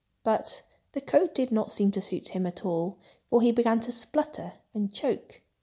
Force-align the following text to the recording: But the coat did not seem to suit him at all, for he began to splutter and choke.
But 0.23 0.63
the 0.93 0.99
coat 1.01 1.35
did 1.35 1.51
not 1.51 1.71
seem 1.71 1.91
to 1.91 2.01
suit 2.01 2.29
him 2.29 2.47
at 2.47 2.65
all, 2.65 2.97
for 3.29 3.39
he 3.43 3.51
began 3.51 3.79
to 3.81 3.91
splutter 3.91 4.53
and 4.73 4.91
choke. 4.91 5.41